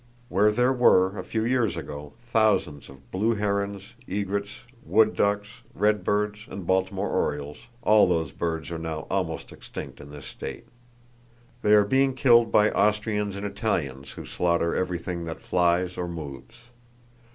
Where 0.29 0.51
there 0.51 0.73
were, 0.73 1.15
a 1.19 1.23
few 1.23 1.45
years 1.45 1.77
ago, 1.77 2.13
thousands 2.23 2.89
of 2.89 3.11
blue 3.11 3.35
herons, 3.35 3.93
egrets, 4.07 4.61
wood 4.83 5.15
ducks, 5.15 5.61
redbirds, 5.75 6.47
and 6.49 6.65
Baltimore 6.65 7.11
orioles, 7.11 7.59
all 7.83 8.07
those 8.07 8.31
birds 8.31 8.71
are 8.71 8.79
now 8.79 9.05
almost 9.11 9.51
extinct 9.51 10.01
in 10.01 10.09
this 10.09 10.25
state. 10.25 10.65
They 11.61 11.75
are 11.75 11.85
being 11.85 12.15
killed 12.15 12.51
by 12.51 12.71
Austrians 12.71 13.35
and 13.35 13.45
Italians, 13.45 14.09
who 14.13 14.25
slaughter 14.25 14.73
everything 14.75 15.25
that 15.25 15.39
flies 15.39 15.99
or 15.99 16.07
moves. 16.07 16.55